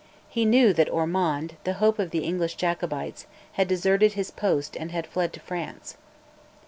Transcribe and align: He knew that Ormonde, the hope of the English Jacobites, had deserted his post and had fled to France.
He 0.27 0.45
knew 0.45 0.73
that 0.73 0.89
Ormonde, 0.89 1.57
the 1.63 1.73
hope 1.75 1.99
of 1.99 2.09
the 2.09 2.23
English 2.23 2.55
Jacobites, 2.55 3.27
had 3.51 3.67
deserted 3.67 4.13
his 4.13 4.31
post 4.31 4.75
and 4.75 4.91
had 4.91 5.05
fled 5.05 5.31
to 5.33 5.39
France. 5.39 5.95